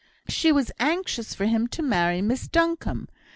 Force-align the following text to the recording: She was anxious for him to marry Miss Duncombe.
She 0.27 0.51
was 0.51 0.71
anxious 0.79 1.35
for 1.35 1.45
him 1.45 1.67
to 1.67 1.83
marry 1.83 2.23
Miss 2.23 2.47
Duncombe. 2.47 3.07